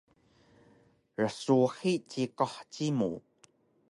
Rsuhi 1.23 1.93
cikuh 2.09 2.55
cimu 2.71 3.11